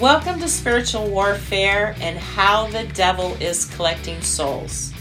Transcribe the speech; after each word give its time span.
Welcome 0.00 0.38
to 0.38 0.48
Spiritual 0.48 1.08
Warfare 1.10 1.96
and 2.00 2.16
how 2.16 2.68
the 2.68 2.84
devil 2.84 3.34
is 3.40 3.64
collecting 3.74 4.20
souls. 4.20 4.92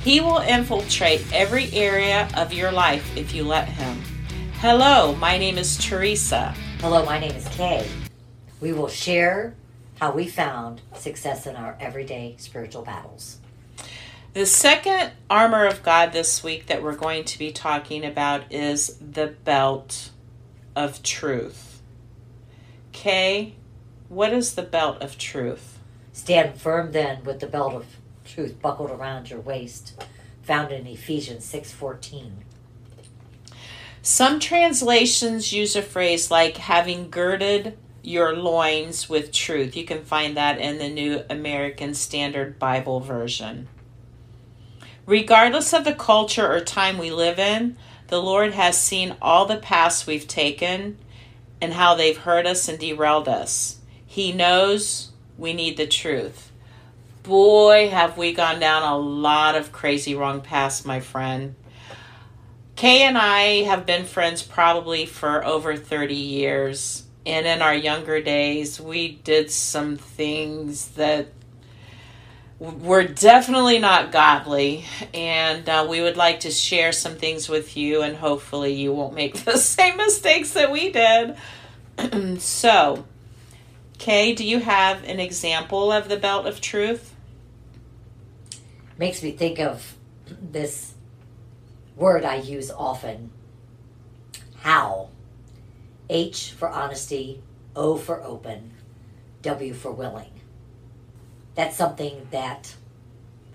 He 0.00 0.22
will 0.22 0.38
infiltrate 0.38 1.30
every 1.30 1.70
area 1.74 2.26
of 2.34 2.54
your 2.54 2.72
life 2.72 3.18
if 3.18 3.34
you 3.34 3.44
let 3.44 3.68
him. 3.68 4.00
Hello, 4.60 5.14
my 5.16 5.36
name 5.36 5.58
is 5.58 5.76
Teresa. 5.76 6.54
Hello, 6.80 7.04
my 7.04 7.18
name 7.18 7.32
is 7.32 7.46
Kay. 7.48 7.86
We 8.62 8.72
will 8.72 8.88
share 8.88 9.54
how 10.00 10.12
we 10.12 10.26
found 10.26 10.80
success 10.94 11.46
in 11.46 11.54
our 11.54 11.76
everyday 11.78 12.36
spiritual 12.38 12.80
battles. 12.80 13.40
The 14.32 14.46
second 14.46 15.12
armor 15.28 15.66
of 15.66 15.82
God 15.82 16.12
this 16.12 16.42
week 16.42 16.64
that 16.68 16.82
we're 16.82 16.96
going 16.96 17.24
to 17.24 17.38
be 17.38 17.52
talking 17.52 18.06
about 18.06 18.50
is 18.50 18.96
the 18.96 19.26
belt 19.26 20.12
of 20.74 21.02
truth. 21.02 21.82
Kay, 22.92 23.56
what 24.08 24.32
is 24.32 24.54
the 24.54 24.62
belt 24.62 25.02
of 25.02 25.18
truth? 25.18 25.78
Stand 26.12 26.60
firm 26.60 26.92
then 26.92 27.24
with 27.24 27.40
the 27.40 27.46
belt 27.46 27.74
of 27.74 27.86
truth 28.24 28.60
buckled 28.60 28.90
around 28.90 29.30
your 29.30 29.40
waist, 29.40 29.92
found 30.42 30.72
in 30.72 30.86
Ephesians 30.86 31.44
6:14. 31.44 32.44
Some 34.02 34.38
translations 34.38 35.52
use 35.52 35.74
a 35.74 35.82
phrase 35.82 36.30
like 36.30 36.58
having 36.58 37.10
girded 37.10 37.76
your 38.02 38.36
loins 38.36 39.08
with 39.08 39.32
truth. 39.32 39.76
You 39.76 39.84
can 39.84 40.04
find 40.04 40.36
that 40.36 40.58
in 40.58 40.78
the 40.78 40.88
New 40.88 41.24
American 41.28 41.92
Standard 41.92 42.58
Bible 42.58 43.00
Version. 43.00 43.68
Regardless 45.06 45.72
of 45.72 45.84
the 45.84 45.94
culture 45.94 46.50
or 46.50 46.60
time 46.60 46.98
we 46.98 47.10
live 47.10 47.38
in, 47.38 47.76
the 48.08 48.22
Lord 48.22 48.52
has 48.54 48.80
seen 48.80 49.16
all 49.20 49.46
the 49.46 49.56
paths 49.56 50.06
we've 50.06 50.28
taken 50.28 50.98
and 51.60 51.72
how 51.72 51.94
they've 51.94 52.16
hurt 52.16 52.46
us 52.46 52.68
and 52.68 52.78
derailed 52.78 53.28
us. 53.28 53.75
He 54.16 54.32
knows 54.32 55.10
we 55.36 55.52
need 55.52 55.76
the 55.76 55.86
truth. 55.86 56.50
Boy, 57.22 57.90
have 57.90 58.16
we 58.16 58.32
gone 58.32 58.58
down 58.58 58.82
a 58.82 58.96
lot 58.96 59.56
of 59.56 59.72
crazy 59.72 60.14
wrong 60.14 60.40
paths, 60.40 60.86
my 60.86 61.00
friend. 61.00 61.54
Kay 62.76 63.02
and 63.02 63.18
I 63.18 63.64
have 63.64 63.84
been 63.84 64.06
friends 64.06 64.42
probably 64.42 65.04
for 65.04 65.44
over 65.44 65.76
30 65.76 66.14
years. 66.14 67.02
And 67.26 67.46
in 67.46 67.60
our 67.60 67.74
younger 67.74 68.22
days, 68.22 68.80
we 68.80 69.16
did 69.22 69.50
some 69.50 69.96
things 69.96 70.92
that 70.92 71.28
were 72.58 73.04
definitely 73.04 73.78
not 73.80 74.12
godly. 74.12 74.86
And 75.12 75.68
uh, 75.68 75.86
we 75.90 76.00
would 76.00 76.16
like 76.16 76.40
to 76.40 76.50
share 76.50 76.92
some 76.92 77.16
things 77.16 77.50
with 77.50 77.76
you, 77.76 78.00
and 78.00 78.16
hopefully, 78.16 78.72
you 78.72 78.94
won't 78.94 79.12
make 79.12 79.34
the 79.44 79.58
same 79.58 79.98
mistakes 79.98 80.52
that 80.52 80.72
we 80.72 80.90
did. 80.90 81.36
so, 82.40 83.04
Kay, 83.98 84.34
do 84.34 84.46
you 84.46 84.60
have 84.60 85.04
an 85.04 85.20
example 85.20 85.90
of 85.90 86.08
the 86.08 86.16
belt 86.16 86.46
of 86.46 86.60
truth? 86.60 87.14
Makes 88.98 89.22
me 89.22 89.32
think 89.32 89.58
of 89.58 89.96
this 90.40 90.94
word 91.96 92.24
I 92.24 92.36
use 92.36 92.70
often. 92.70 93.30
How. 94.58 95.08
H 96.08 96.52
for 96.52 96.68
honesty, 96.68 97.42
O 97.74 97.96
for 97.96 98.22
open, 98.22 98.72
W 99.42 99.74
for 99.74 99.90
willing. 99.90 100.30
That's 101.56 101.76
something 101.76 102.28
that 102.30 102.76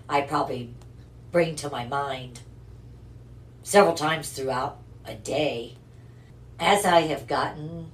I 0.08 0.20
probably 0.20 0.74
bring 1.30 1.56
to 1.56 1.70
my 1.70 1.86
mind 1.86 2.40
several 3.62 3.94
times 3.94 4.30
throughout 4.30 4.78
a 5.04 5.14
day. 5.14 5.76
As 6.60 6.84
I 6.84 7.00
have 7.02 7.26
gotten 7.26 7.90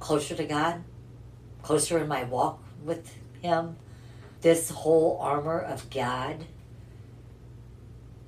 closer 0.00 0.34
to 0.34 0.44
God, 0.44 0.82
closer 1.64 1.98
in 1.98 2.06
my 2.06 2.22
walk 2.24 2.62
with 2.84 3.16
Him, 3.40 3.76
this 4.42 4.68
whole 4.68 5.18
armor 5.18 5.58
of 5.58 5.88
God 5.88 6.44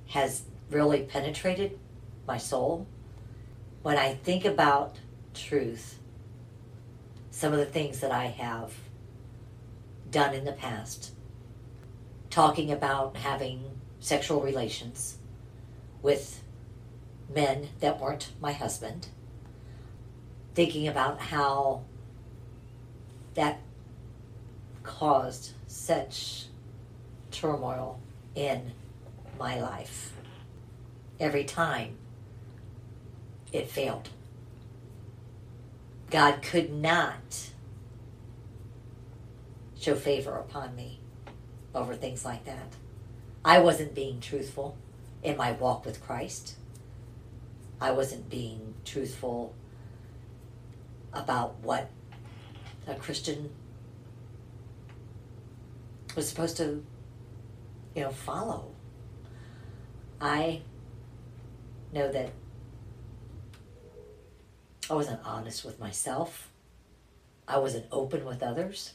has 0.07 0.41
really 0.71 1.03
penetrated 1.03 1.77
my 2.27 2.39
soul. 2.39 2.87
When 3.83 3.95
I 3.95 4.15
think 4.15 4.43
about 4.43 4.95
truth, 5.35 5.99
some 7.29 7.53
of 7.53 7.59
the 7.59 7.65
things 7.65 7.99
that 7.99 8.11
I 8.11 8.25
have 8.25 8.73
done 10.09 10.33
in 10.33 10.43
the 10.43 10.51
past, 10.51 11.11
talking 12.31 12.71
about 12.71 13.17
having 13.17 13.79
sexual 13.99 14.41
relations 14.41 15.17
with 16.01 16.41
men 17.33 17.69
that 17.81 17.99
weren't 17.99 18.31
my 18.41 18.53
husband, 18.53 19.09
thinking 20.55 20.87
about 20.87 21.19
how 21.19 21.83
that 23.37 23.59
caused 24.81 25.51
such 25.67 26.45
turmoil 27.29 27.99
in 28.33 28.71
my 29.39 29.59
life. 29.59 30.11
Every 31.19 31.43
time 31.43 31.97
it 33.53 33.69
failed. 33.69 34.09
God 36.09 36.41
could 36.41 36.73
not 36.73 37.51
show 39.79 39.93
favor 39.93 40.35
upon 40.35 40.75
me 40.75 40.99
over 41.75 41.93
things 41.93 42.25
like 42.25 42.43
that. 42.45 42.73
I 43.45 43.59
wasn't 43.59 43.93
being 43.93 44.19
truthful 44.19 44.75
in 45.21 45.37
my 45.37 45.51
walk 45.51 45.85
with 45.85 46.03
Christ. 46.03 46.55
I 47.79 47.91
wasn't 47.91 48.31
being 48.31 48.73
truthful 48.83 49.53
about 51.13 51.59
what 51.61 51.91
a 52.87 52.95
Christian 52.95 53.49
was 56.15 56.27
supposed 56.27 56.57
to, 56.57 56.83
you 57.95 58.01
know, 58.03 58.11
follow. 58.11 58.71
I 60.19 60.61
know 61.93 62.11
that 62.11 62.31
I 64.89 64.93
wasn't 64.93 65.19
honest 65.23 65.65
with 65.65 65.79
myself. 65.79 66.49
I 67.47 67.57
wasn't 67.59 67.85
open 67.91 68.25
with 68.25 68.41
others. 68.41 68.93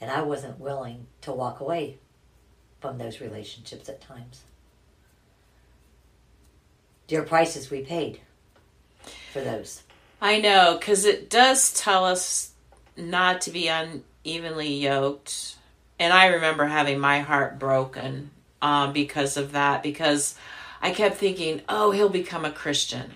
And 0.00 0.10
I 0.10 0.22
wasn't 0.22 0.60
willing 0.60 1.06
to 1.22 1.32
walk 1.32 1.60
away 1.60 1.98
from 2.80 2.98
those 2.98 3.20
relationships 3.20 3.88
at 3.88 4.00
times. 4.00 4.42
Dear 7.06 7.22
prices 7.22 7.70
we 7.70 7.82
paid 7.82 8.20
for 9.32 9.40
those. 9.40 9.83
I 10.20 10.40
know, 10.40 10.76
because 10.78 11.04
it 11.04 11.28
does 11.28 11.72
tell 11.72 12.04
us 12.04 12.52
not 12.96 13.40
to 13.42 13.50
be 13.50 13.68
unevenly 13.68 14.74
yoked. 14.74 15.56
And 15.98 16.12
I 16.12 16.26
remember 16.26 16.66
having 16.66 16.98
my 16.98 17.20
heart 17.20 17.58
broken 17.58 18.30
um, 18.62 18.92
because 18.92 19.36
of 19.36 19.52
that, 19.52 19.82
because 19.82 20.34
I 20.80 20.90
kept 20.90 21.16
thinking, 21.16 21.62
oh, 21.68 21.90
he'll 21.90 22.08
become 22.08 22.44
a 22.44 22.50
Christian. 22.50 23.12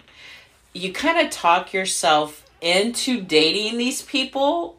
You 0.72 0.92
kind 0.92 1.24
of 1.24 1.32
talk 1.32 1.72
yourself 1.72 2.44
into 2.60 3.20
dating 3.20 3.78
these 3.78 4.02
people, 4.02 4.78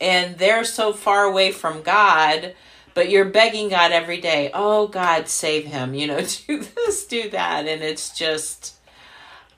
and 0.00 0.38
they're 0.38 0.64
so 0.64 0.92
far 0.92 1.24
away 1.24 1.52
from 1.52 1.82
God, 1.82 2.54
but 2.94 3.10
you're 3.10 3.24
begging 3.24 3.68
God 3.68 3.92
every 3.92 4.20
day, 4.20 4.50
oh, 4.52 4.88
God, 4.88 5.28
save 5.28 5.66
him, 5.66 5.94
you 5.94 6.06
know, 6.06 6.20
do 6.46 6.60
this, 6.60 7.06
do 7.06 7.30
that. 7.30 7.66
And 7.66 7.82
it's 7.82 8.16
just, 8.16 8.76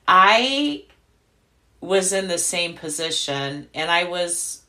I 0.07 0.85
was 1.83 2.13
in 2.13 2.29
the 2.29 2.37
same 2.37 2.75
position 2.75 3.67
and 3.73 3.91
I 3.91 4.05
was 4.05 4.61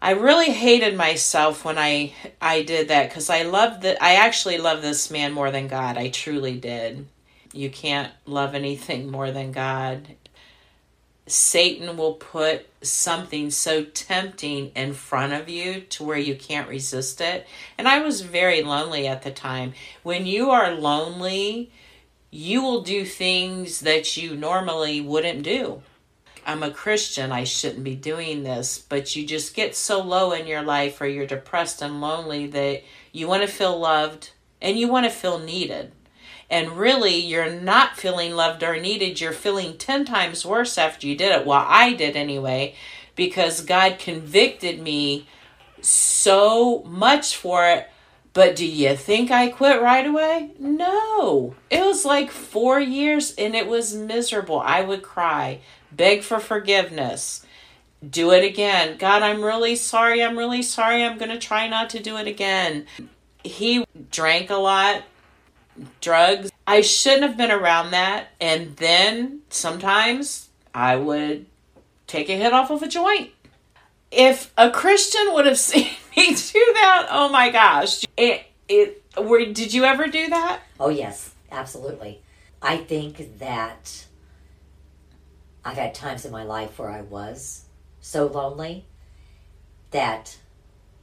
I 0.00 0.12
really 0.12 0.50
hated 0.50 0.96
myself 0.96 1.64
when 1.64 1.76
I 1.76 2.12
I 2.40 2.62
did 2.62 2.86
that 2.88 3.12
cuz 3.12 3.28
I 3.28 3.42
loved 3.42 3.82
that 3.82 4.00
I 4.00 4.14
actually 4.14 4.58
love 4.58 4.80
this 4.80 5.10
man 5.10 5.32
more 5.32 5.50
than 5.50 5.66
God. 5.66 5.98
I 5.98 6.08
truly 6.08 6.56
did. 6.56 7.08
You 7.52 7.68
can't 7.68 8.12
love 8.26 8.54
anything 8.54 9.10
more 9.10 9.32
than 9.32 9.50
God. 9.50 10.14
Satan 11.26 11.96
will 11.96 12.14
put 12.14 12.68
something 12.80 13.50
so 13.50 13.84
tempting 13.84 14.70
in 14.76 14.94
front 14.94 15.32
of 15.32 15.48
you 15.48 15.80
to 15.80 16.04
where 16.04 16.18
you 16.18 16.36
can't 16.36 16.68
resist 16.68 17.20
it. 17.20 17.46
And 17.76 17.88
I 17.88 17.98
was 18.00 18.20
very 18.20 18.62
lonely 18.62 19.06
at 19.08 19.22
the 19.22 19.32
time. 19.32 19.74
When 20.04 20.26
you 20.26 20.50
are 20.50 20.72
lonely, 20.72 21.72
you 22.30 22.62
will 22.62 22.82
do 22.82 23.04
things 23.04 23.80
that 23.80 24.16
you 24.16 24.36
normally 24.36 25.00
wouldn't 25.00 25.42
do 25.42 25.82
I'm 26.46 26.62
a 26.62 26.70
Christian, 26.70 27.32
I 27.32 27.44
shouldn't 27.44 27.84
be 27.84 27.94
doing 27.94 28.42
this. 28.42 28.78
But 28.78 29.16
you 29.16 29.26
just 29.26 29.54
get 29.54 29.76
so 29.76 30.00
low 30.00 30.32
in 30.32 30.46
your 30.46 30.62
life 30.62 31.00
or 31.00 31.06
you're 31.06 31.26
depressed 31.26 31.82
and 31.82 32.00
lonely 32.00 32.46
that 32.48 32.82
you 33.12 33.28
want 33.28 33.42
to 33.42 33.48
feel 33.48 33.78
loved 33.78 34.30
and 34.60 34.78
you 34.78 34.88
want 34.88 35.06
to 35.06 35.10
feel 35.10 35.38
needed. 35.38 35.92
And 36.50 36.72
really, 36.72 37.14
you're 37.14 37.50
not 37.50 37.96
feeling 37.96 38.34
loved 38.34 38.64
or 38.64 38.80
needed. 38.80 39.20
You're 39.20 39.32
feeling 39.32 39.78
10 39.78 40.04
times 40.04 40.44
worse 40.44 40.78
after 40.78 41.06
you 41.06 41.16
did 41.16 41.32
it. 41.32 41.46
Well, 41.46 41.64
I 41.66 41.92
did 41.92 42.16
anyway, 42.16 42.74
because 43.14 43.60
God 43.60 43.98
convicted 44.00 44.82
me 44.82 45.28
so 45.80 46.82
much 46.84 47.36
for 47.36 47.68
it. 47.68 47.88
But 48.32 48.56
do 48.56 48.66
you 48.66 48.94
think 48.96 49.30
I 49.30 49.48
quit 49.48 49.82
right 49.82 50.06
away? 50.06 50.50
No. 50.58 51.54
It 51.68 51.84
was 51.84 52.04
like 52.04 52.30
four 52.30 52.80
years 52.80 53.34
and 53.36 53.54
it 53.54 53.66
was 53.66 53.94
miserable. 53.94 54.60
I 54.60 54.82
would 54.82 55.02
cry 55.02 55.60
beg 55.92 56.22
for 56.22 56.38
forgiveness, 56.38 57.44
do 58.08 58.32
it 58.32 58.44
again. 58.44 58.96
God, 58.98 59.22
I'm 59.22 59.42
really 59.42 59.76
sorry. 59.76 60.22
I'm 60.22 60.38
really 60.38 60.62
sorry. 60.62 61.04
I'm 61.04 61.18
going 61.18 61.30
to 61.30 61.38
try 61.38 61.68
not 61.68 61.90
to 61.90 62.00
do 62.00 62.16
it 62.16 62.26
again. 62.26 62.86
He 63.44 63.84
drank 64.10 64.50
a 64.50 64.56
lot, 64.56 65.02
drugs. 66.00 66.50
I 66.66 66.80
shouldn't 66.80 67.22
have 67.22 67.36
been 67.36 67.50
around 67.50 67.90
that. 67.90 68.28
And 68.40 68.76
then 68.76 69.40
sometimes 69.50 70.48
I 70.74 70.96
would 70.96 71.46
take 72.06 72.28
a 72.28 72.36
hit 72.36 72.52
off 72.52 72.70
of 72.70 72.82
a 72.82 72.88
joint. 72.88 73.30
If 74.10 74.52
a 74.56 74.70
Christian 74.70 75.32
would 75.34 75.46
have 75.46 75.58
seen 75.58 75.90
me 76.16 76.28
do 76.28 76.70
that, 76.74 77.08
oh 77.10 77.28
my 77.28 77.50
gosh. 77.50 78.04
It, 78.16 78.44
it, 78.68 79.02
were, 79.16 79.44
did 79.44 79.74
you 79.74 79.84
ever 79.84 80.06
do 80.06 80.28
that? 80.28 80.60
Oh, 80.78 80.88
yes, 80.88 81.34
absolutely. 81.50 82.20
I 82.62 82.78
think 82.78 83.38
that 83.38 84.06
I've 85.64 85.76
had 85.76 85.94
times 85.94 86.24
in 86.24 86.32
my 86.32 86.44
life 86.44 86.78
where 86.78 86.90
I 86.90 87.02
was 87.02 87.64
so 88.00 88.26
lonely 88.26 88.86
that 89.90 90.38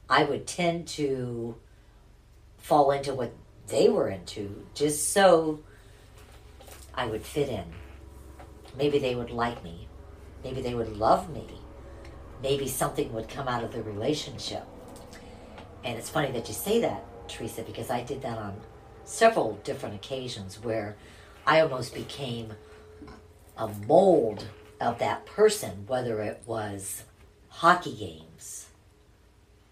I 0.08 0.24
would 0.24 0.46
tend 0.46 0.88
to 0.88 1.56
fall 2.58 2.90
into 2.90 3.14
what 3.14 3.32
they 3.68 3.88
were 3.88 4.08
into 4.08 4.66
just 4.74 5.12
so 5.12 5.60
I 6.94 7.06
would 7.06 7.22
fit 7.22 7.48
in. 7.48 7.64
Maybe 8.76 8.98
they 8.98 9.14
would 9.14 9.30
like 9.30 9.62
me. 9.62 9.88
Maybe 10.42 10.60
they 10.60 10.74
would 10.74 10.96
love 10.96 11.30
me. 11.30 11.46
Maybe 12.42 12.68
something 12.68 13.12
would 13.12 13.28
come 13.28 13.48
out 13.48 13.64
of 13.64 13.72
the 13.72 13.82
relationship. 13.82 14.64
And 15.84 15.98
it's 15.98 16.10
funny 16.10 16.32
that 16.32 16.48
you 16.48 16.54
say 16.54 16.80
that, 16.80 17.04
Teresa, 17.28 17.62
because 17.62 17.90
I 17.90 18.02
did 18.02 18.22
that 18.22 18.38
on 18.38 18.60
several 19.04 19.54
different 19.64 19.94
occasions 19.94 20.62
where 20.62 20.96
I 21.46 21.60
almost 21.60 21.94
became 21.94 22.52
a 23.58 23.68
mold 23.86 24.46
of 24.80 24.98
that 24.98 25.26
person, 25.26 25.84
whether 25.86 26.20
it 26.20 26.42
was 26.46 27.04
hockey 27.48 27.94
games, 27.94 28.68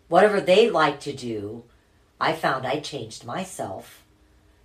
whatever 0.09 0.41
they 0.41 0.69
like 0.69 1.01
to 1.01 1.13
do. 1.13 1.65
I 2.21 2.33
found 2.33 2.67
I 2.67 2.81
changed 2.81 3.25
myself 3.25 4.03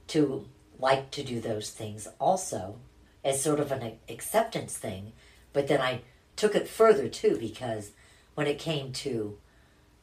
to 0.08 0.48
like 0.80 1.12
to 1.12 1.24
do 1.24 1.40
those 1.40 1.70
things 1.70 2.08
also 2.20 2.78
as 3.24 3.42
sort 3.42 3.60
of 3.60 3.72
an 3.72 4.00
acceptance 4.10 4.78
thing, 4.78 5.12
but 5.54 5.68
then 5.68 5.82
I 5.82 6.02
took 6.36 6.56
it 6.56 6.68
further 6.68 7.08
too 7.08 7.38
because 7.40 7.92
when 8.34 8.48
it 8.48 8.58
came 8.58 8.92
to 8.94 9.38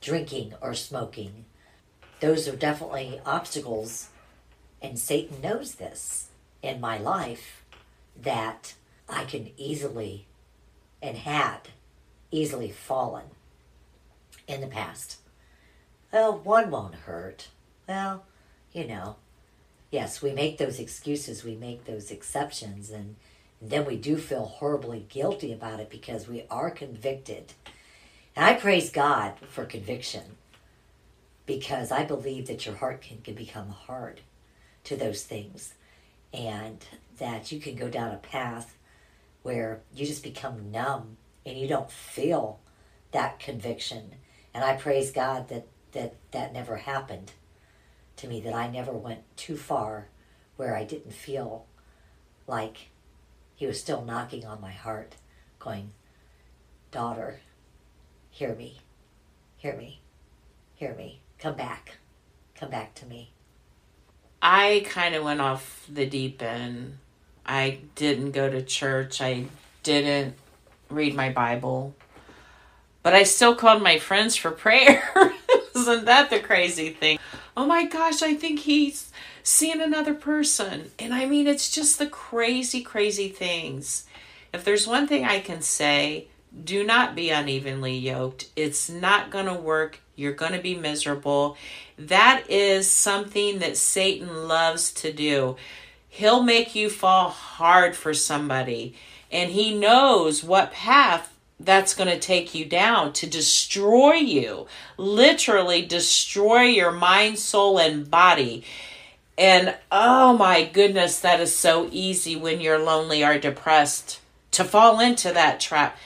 drinking 0.00 0.54
or 0.60 0.74
smoking, 0.74 1.46
those 2.20 2.46
are 2.46 2.56
definitely 2.56 3.20
obstacles, 3.24 4.08
and 4.82 4.98
Satan 4.98 5.40
knows 5.40 5.76
this 5.76 6.28
in 6.62 6.80
my 6.80 6.98
life 6.98 7.64
that 8.20 8.74
I 9.08 9.24
can 9.24 9.50
easily 9.56 10.26
and 11.00 11.16
had 11.16 11.68
easily 12.30 12.70
fallen 12.70 13.26
in 14.46 14.60
the 14.60 14.66
past. 14.66 15.16
Well, 16.12 16.38
one 16.38 16.70
won't 16.70 16.94
hurt. 16.94 17.48
Well, 17.86 18.24
you 18.72 18.86
know, 18.86 19.16
yes, 19.90 20.20
we 20.20 20.32
make 20.32 20.58
those 20.58 20.78
excuses, 20.78 21.44
we 21.44 21.54
make 21.54 21.84
those 21.84 22.10
exceptions, 22.10 22.90
and 22.90 23.16
then 23.60 23.84
we 23.84 23.96
do 23.96 24.16
feel 24.16 24.44
horribly 24.44 25.06
guilty 25.08 25.52
about 25.52 25.80
it 25.80 25.90
because 25.90 26.28
we 26.28 26.44
are 26.50 26.70
convicted. 26.70 27.52
And 28.36 28.44
I 28.44 28.54
praise 28.54 28.90
God 28.90 29.34
for 29.48 29.64
conviction 29.64 30.36
because 31.46 31.90
I 31.90 32.04
believe 32.04 32.46
that 32.46 32.66
your 32.66 32.76
heart 32.76 33.00
can, 33.00 33.20
can 33.22 33.34
become 33.34 33.70
hard 33.70 34.20
to 34.84 34.96
those 34.96 35.24
things 35.24 35.74
and 36.32 36.84
that 37.18 37.50
you 37.50 37.58
can 37.58 37.74
go 37.74 37.88
down 37.88 38.12
a 38.12 38.18
path 38.18 38.76
where 39.48 39.80
you 39.94 40.04
just 40.04 40.22
become 40.22 40.70
numb 40.70 41.16
and 41.46 41.56
you 41.56 41.66
don't 41.66 41.90
feel 41.90 42.60
that 43.12 43.40
conviction. 43.40 44.14
And 44.52 44.62
I 44.62 44.76
praise 44.76 45.10
God 45.10 45.48
that 45.48 45.66
that, 45.92 46.16
that 46.32 46.52
never 46.52 46.76
happened 46.76 47.32
to 48.16 48.28
me, 48.28 48.42
that 48.42 48.52
I 48.52 48.68
never 48.68 48.92
went 48.92 49.20
too 49.38 49.56
far 49.56 50.08
where 50.56 50.76
I 50.76 50.84
didn't 50.84 51.14
feel 51.14 51.64
like 52.46 52.90
he 53.54 53.66
was 53.66 53.80
still 53.80 54.04
knocking 54.04 54.44
on 54.44 54.60
my 54.60 54.70
heart, 54.70 55.14
going, 55.58 55.92
Daughter, 56.90 57.40
hear 58.28 58.54
me, 58.54 58.80
hear 59.56 59.74
me, 59.74 60.02
hear 60.74 60.94
me, 60.94 61.22
come 61.38 61.56
back, 61.56 61.96
come 62.54 62.68
back 62.68 62.94
to 62.96 63.06
me. 63.06 63.32
I 64.42 64.84
kind 64.86 65.14
of 65.14 65.24
went 65.24 65.40
off 65.40 65.86
the 65.90 66.04
deep 66.04 66.42
end. 66.42 66.98
I 67.48 67.78
didn't 67.94 68.32
go 68.32 68.50
to 68.50 68.62
church. 68.62 69.22
I 69.22 69.46
didn't 69.82 70.34
read 70.90 71.14
my 71.14 71.30
Bible. 71.30 71.94
But 73.02 73.14
I 73.14 73.22
still 73.22 73.56
called 73.56 73.82
my 73.82 73.98
friends 73.98 74.36
for 74.36 74.50
prayer. 74.50 75.02
Isn't 75.74 76.04
that 76.04 76.28
the 76.28 76.40
crazy 76.40 76.90
thing? 76.90 77.18
Oh 77.56 77.64
my 77.64 77.86
gosh, 77.86 78.22
I 78.22 78.34
think 78.34 78.60
he's 78.60 79.10
seeing 79.42 79.80
another 79.80 80.12
person. 80.12 80.90
And 80.98 81.14
I 81.14 81.24
mean, 81.24 81.46
it's 81.46 81.70
just 81.70 81.98
the 81.98 82.06
crazy, 82.06 82.82
crazy 82.82 83.30
things. 83.30 84.04
If 84.52 84.62
there's 84.64 84.86
one 84.86 85.06
thing 85.06 85.24
I 85.24 85.40
can 85.40 85.62
say, 85.62 86.28
do 86.64 86.84
not 86.84 87.14
be 87.14 87.30
unevenly 87.30 87.96
yoked. 87.96 88.48
It's 88.56 88.90
not 88.90 89.30
going 89.30 89.46
to 89.46 89.54
work. 89.54 90.00
You're 90.16 90.32
going 90.32 90.52
to 90.52 90.60
be 90.60 90.74
miserable. 90.74 91.56
That 91.98 92.44
is 92.48 92.90
something 92.90 93.60
that 93.60 93.76
Satan 93.76 94.48
loves 94.48 94.92
to 94.94 95.12
do. 95.12 95.56
He'll 96.08 96.42
make 96.42 96.74
you 96.74 96.90
fall 96.90 97.30
hard 97.30 97.94
for 97.94 98.14
somebody, 98.14 98.94
and 99.30 99.50
he 99.50 99.78
knows 99.78 100.42
what 100.42 100.72
path 100.72 101.34
that's 101.60 101.94
going 101.94 102.08
to 102.08 102.18
take 102.18 102.54
you 102.54 102.64
down 102.64 103.12
to 103.12 103.26
destroy 103.26 104.14
you, 104.14 104.66
literally 104.96 105.84
destroy 105.84 106.62
your 106.62 106.92
mind, 106.92 107.38
soul, 107.38 107.78
and 107.78 108.10
body. 108.10 108.64
And 109.36 109.76
oh 109.90 110.36
my 110.36 110.64
goodness, 110.64 111.20
that 111.20 111.40
is 111.40 111.54
so 111.54 111.88
easy 111.92 112.36
when 112.36 112.60
you're 112.60 112.78
lonely 112.78 113.24
or 113.24 113.38
depressed 113.38 114.20
to 114.52 114.64
fall 114.64 115.00
into 115.00 115.32
that 115.32 115.60
trap 115.60 115.96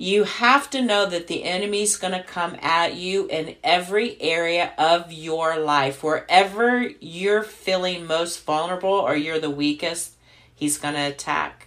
you 0.00 0.22
have 0.22 0.70
to 0.70 0.80
know 0.80 1.06
that 1.06 1.26
the 1.26 1.42
enemy's 1.42 1.96
going 1.96 2.12
to 2.12 2.22
come 2.22 2.56
at 2.62 2.94
you 2.94 3.26
in 3.26 3.56
every 3.64 4.16
area 4.22 4.72
of 4.78 5.12
your 5.12 5.58
life. 5.58 6.04
Wherever 6.04 6.88
you're 7.00 7.42
feeling 7.42 8.06
most 8.06 8.44
vulnerable 8.44 8.92
or 8.92 9.16
you're 9.16 9.40
the 9.40 9.50
weakest, 9.50 10.14
he's 10.54 10.78
going 10.78 10.94
to 10.94 11.00
attack. 11.00 11.66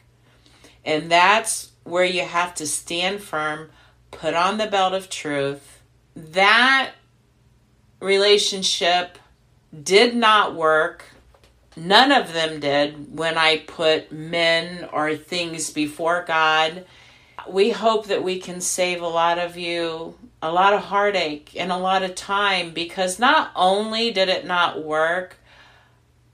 And 0.86 1.12
that's 1.12 1.72
where 1.84 2.06
you 2.06 2.22
have 2.22 2.56
to 2.56 2.68
stand 2.68 3.22
firm, 3.22 3.70
put 4.12 4.34
on 4.34 4.58
the 4.58 4.68
belt 4.68 4.94
of 4.94 5.10
truth. 5.10 5.82
That 6.16 6.92
relationship 8.00 9.18
did 9.84 10.16
not 10.16 10.56
work. 10.56 11.04
None 11.76 12.14
of 12.14 12.32
them 12.32 12.62
did 12.62 13.18
when 13.18 13.38
I 13.38 13.58
put 13.58 14.10
men 14.14 14.88
or 14.94 15.18
things 15.18 15.70
before 15.70 16.24
God 16.26 16.86
we 17.50 17.72
hope 17.72 18.08
that 18.08 18.24
we 18.24 18.40
can 18.40 18.62
save 18.62 19.02
a 19.02 19.08
lot 19.08 19.40
of 19.40 19.58
you 19.58 20.16
a 20.42 20.52
lot 20.52 20.74
of 20.74 20.82
heartache 20.82 21.52
and 21.56 21.72
a 21.72 21.78
lot 21.78 22.04
of 22.04 22.16
time 22.16 22.72
because 22.72 23.20
not 23.20 23.52
only 23.56 24.12
did 24.12 24.28
it 24.28 24.46
not 24.46 24.84
work, 24.84 25.38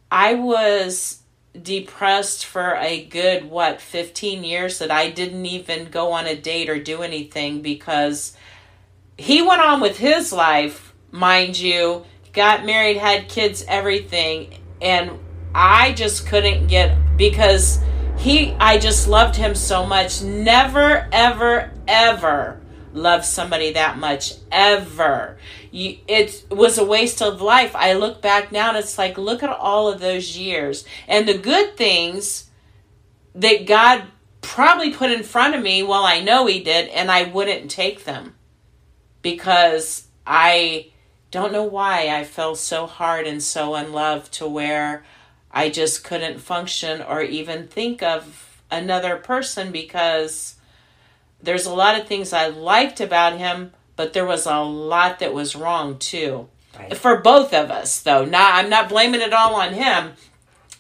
I 0.09 0.35
was 0.35 1.21
depressed 1.61 2.45
for 2.45 2.75
a 2.75 3.03
good, 3.03 3.45
what, 3.49 3.81
15 3.81 4.43
years 4.43 4.79
that 4.79 4.91
I 4.91 5.09
didn't 5.09 5.45
even 5.45 5.89
go 5.89 6.11
on 6.13 6.25
a 6.25 6.35
date 6.35 6.69
or 6.69 6.79
do 6.79 7.01
anything 7.01 7.61
because 7.61 8.35
he 9.17 9.41
went 9.41 9.61
on 9.61 9.81
with 9.81 9.97
his 9.97 10.31
life, 10.31 10.93
mind 11.11 11.59
you, 11.59 12.05
got 12.31 12.65
married, 12.65 12.97
had 12.97 13.27
kids, 13.27 13.65
everything. 13.67 14.57
And 14.81 15.19
I 15.53 15.91
just 15.93 16.27
couldn't 16.27 16.67
get 16.67 16.95
because 17.17 17.79
he 18.17 18.53
I 18.59 18.77
just 18.77 19.07
loved 19.07 19.35
him 19.35 19.55
so 19.55 19.85
much. 19.85 20.21
Never 20.21 21.07
ever 21.11 21.71
ever 21.87 22.59
loved 22.93 23.25
somebody 23.25 23.73
that 23.73 23.97
much 23.97 24.33
ever. 24.51 25.37
You, 25.71 25.97
it 26.07 26.45
was 26.49 26.77
a 26.77 26.85
waste 26.85 27.21
of 27.21 27.41
life. 27.41 27.75
I 27.75 27.93
look 27.93 28.21
back 28.21 28.51
now 28.51 28.69
and 28.69 28.77
it's 28.77 28.97
like 28.97 29.17
look 29.17 29.43
at 29.43 29.49
all 29.49 29.87
of 29.87 29.99
those 29.99 30.37
years 30.37 30.85
and 31.07 31.27
the 31.27 31.37
good 31.37 31.77
things 31.77 32.49
that 33.35 33.67
God 33.67 34.05
probably 34.41 34.93
put 34.93 35.11
in 35.11 35.23
front 35.23 35.55
of 35.55 35.61
me, 35.61 35.83
well 35.83 36.05
I 36.05 36.19
know 36.19 36.47
he 36.47 36.63
did 36.63 36.89
and 36.89 37.11
I 37.11 37.23
wouldn't 37.23 37.69
take 37.69 38.05
them 38.05 38.35
because 39.21 40.07
I 40.25 40.91
don't 41.31 41.51
know 41.51 41.63
why 41.63 42.07
I 42.07 42.23
fell 42.23 42.55
so 42.55 42.87
hard 42.87 43.27
and 43.27 43.43
so 43.43 43.75
unloved 43.75 44.31
to 44.33 44.47
where 44.47 45.03
I 45.51 45.69
just 45.69 46.03
couldn't 46.03 46.39
function 46.39 47.01
or 47.01 47.21
even 47.21 47.67
think 47.67 48.03
of 48.03 48.61
another 48.69 49.15
person 49.17 49.71
because 49.71 50.55
there's 51.41 51.65
a 51.65 51.73
lot 51.73 51.99
of 51.99 52.07
things 52.07 52.33
I 52.33 52.47
liked 52.47 52.99
about 52.99 53.37
him, 53.37 53.71
but 53.95 54.13
there 54.13 54.25
was 54.25 54.45
a 54.45 54.59
lot 54.59 55.19
that 55.19 55.33
was 55.33 55.55
wrong 55.55 55.97
too. 55.97 56.49
Right. 56.77 56.95
For 56.95 57.17
both 57.17 57.53
of 57.53 57.71
us, 57.71 58.01
though. 58.01 58.25
Not 58.25 58.53
I'm 58.55 58.69
not 58.69 58.89
blaming 58.89 59.21
it 59.21 59.33
all 59.33 59.55
on 59.55 59.73
him. 59.73 60.13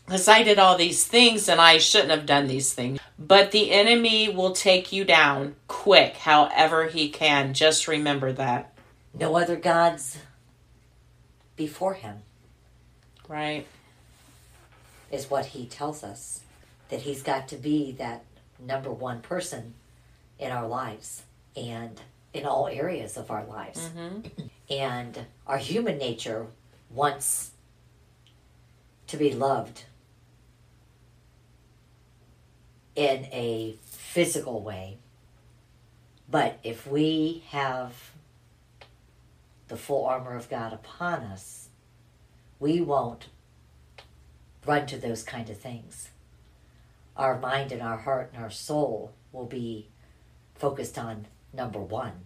because 0.05 0.27
I 0.27 0.43
did 0.43 0.59
all 0.59 0.77
these 0.77 1.05
things 1.05 1.49
and 1.49 1.59
I 1.59 1.79
shouldn't 1.79 2.11
have 2.11 2.25
done 2.25 2.47
these 2.47 2.73
things. 2.73 2.99
But 3.19 3.51
the 3.51 3.71
enemy 3.71 4.29
will 4.29 4.51
take 4.53 4.91
you 4.91 5.03
down 5.03 5.55
quick, 5.67 6.17
however 6.17 6.87
he 6.87 7.09
can. 7.09 7.53
Just 7.53 7.87
remember 7.87 8.31
that. 8.33 8.73
No 9.13 9.35
other 9.35 9.55
gods 9.55 10.17
before 11.55 11.95
him. 11.95 12.17
Right. 13.27 13.65
Is 15.11 15.29
what 15.29 15.47
he 15.47 15.65
tells 15.65 16.03
us. 16.03 16.41
That 16.89 17.01
he's 17.01 17.21
got 17.21 17.47
to 17.49 17.57
be 17.57 17.91
that 17.93 18.23
number 18.59 18.91
one 18.91 19.21
person 19.21 19.73
in 20.39 20.51
our 20.51 20.67
lives 20.67 21.23
and 21.55 21.99
in 22.33 22.45
all 22.45 22.67
areas 22.67 23.17
of 23.17 23.31
our 23.31 23.45
lives. 23.45 23.89
Mm-hmm. 23.95 24.47
And 24.69 25.27
our 25.47 25.59
human 25.59 25.97
nature 25.97 26.47
wants 26.89 27.51
to 29.07 29.15
be 29.15 29.31
loved 29.31 29.85
in 32.97 33.25
a 33.31 33.77
physical 33.85 34.61
way. 34.61 34.97
But 36.29 36.59
if 36.63 36.85
we 36.85 37.43
have 37.47 38.11
the 39.69 39.77
full 39.77 40.05
armor 40.05 40.35
of 40.35 40.49
God 40.49 40.73
upon 40.73 41.21
us, 41.21 41.69
we 42.59 42.81
won't 42.81 43.27
run 44.67 44.85
to 44.87 44.97
those 44.97 45.23
kind 45.23 45.49
of 45.49 45.57
things. 45.57 46.09
Our 47.15 47.39
mind 47.39 47.71
and 47.71 47.81
our 47.81 47.97
heart 47.97 48.31
and 48.33 48.43
our 48.43 48.51
soul 48.51 49.13
will 49.31 49.45
be 49.45 49.87
focused 50.55 50.97
on 50.97 51.25
number 51.53 51.79
one. 51.79 52.25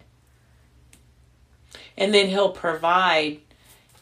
And 1.96 2.12
then 2.12 2.28
He'll 2.28 2.52
provide 2.52 3.40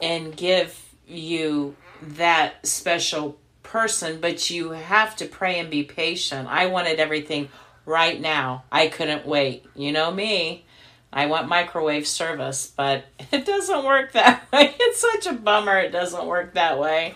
and 0.01 0.37
give 0.37 0.95
you 1.07 1.77
that 2.03 2.67
special 2.67 3.39
person, 3.63 4.21
but 4.21 4.51
you 4.51 4.71
have 4.71 5.15
to 5.17 5.27
pray 5.27 5.59
and 5.59 5.71
be 5.71 5.83
patient. 5.83 6.49
I 6.49 6.67
wanted 6.67 6.99
everything 6.99 7.49
right 7.85 8.21
now. 8.21 8.65
I 8.73 8.89
couldn't 8.89 9.27
wait. 9.27 9.67
You 9.75 9.93
know 9.93 10.11
me. 10.11 10.65
I 11.13 11.27
want 11.27 11.49
microwave 11.49 12.07
service, 12.07 12.73
but 12.75 13.05
it 13.33 13.45
doesn't 13.45 13.85
work 13.85 14.13
that 14.13 14.45
way. 14.53 14.75
It's 14.79 15.01
such 15.01 15.27
a 15.27 15.37
bummer 15.37 15.79
it 15.79 15.93
doesn't 15.93 16.27
work 16.27 16.55
that 16.55 16.79
way. 16.79 17.15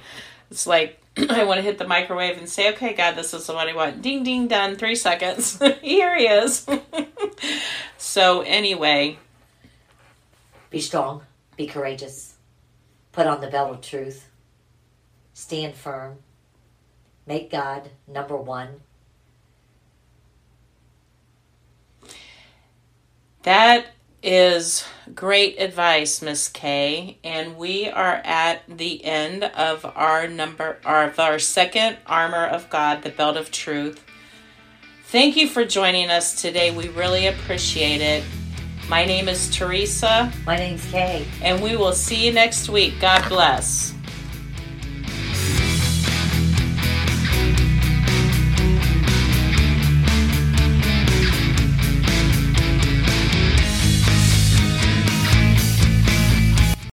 It's 0.51 0.67
like 0.67 1.01
I 1.31 1.45
want 1.45 1.59
to 1.59 1.63
hit 1.63 1.79
the 1.79 1.87
microwave 1.87 2.39
and 2.39 2.49
say, 2.49 2.73
okay, 2.73 2.93
God, 2.93 3.15
this 3.15 3.33
is 3.35 3.49
what 3.49 3.69
I 3.69 3.75
want. 3.75 4.03
Ding, 4.03 4.25
ding, 4.25 4.49
done. 4.49 4.77
Three 4.77 4.97
seconds. 4.97 5.63
Here 5.83 6.17
he 6.17 6.27
is. 6.27 6.67
so, 7.99 8.41
anyway. 8.41 9.19
Be 10.71 10.81
strong. 10.81 11.23
Be 11.57 11.67
courageous. 11.67 12.35
Put 13.13 13.29
on 13.29 13.41
the 13.41 13.47
belt 13.47 13.71
of 13.71 13.81
truth. 13.81 14.29
Stand 15.35 15.75
firm. 15.75 16.19
Make 17.27 17.51
God 17.51 17.91
number 18.09 18.37
one. 18.37 18.81
That 23.43 23.87
is 24.25 24.85
great 25.15 25.61
advice, 25.61 26.23
Miss 26.23 26.49
Kay. 26.49 27.19
And 27.23 27.57
we 27.57 27.89
are 27.89 28.23
at 28.25 28.63
the 28.67 29.05
end 29.05 29.45
of 29.45 29.85
our 29.85 30.27
number 30.27 30.79
of 30.85 31.19
our 31.19 31.39
second 31.39 31.99
armor 32.07 32.47
of 32.47 32.71
God, 32.71 33.03
the 33.03 33.11
belt 33.11 33.37
of 33.37 33.51
truth. 33.51 34.03
Thank 35.05 35.37
you 35.37 35.47
for 35.47 35.65
joining 35.65 36.11
us 36.11 36.41
today. 36.41 36.75
We 36.75 36.89
really 36.89 37.27
appreciate 37.27 38.01
it. 38.01 38.25
My 38.89 39.05
name 39.05 39.29
is 39.29 39.49
Teresa. 39.55 40.33
My 40.47 40.57
name's 40.57 40.85
Kay. 40.91 41.27
And 41.43 41.63
we 41.63 41.77
will 41.77 41.93
see 41.93 42.27
you 42.27 42.33
next 42.33 42.69
week. 42.69 42.95
God 43.01 43.29
bless. 43.29 43.95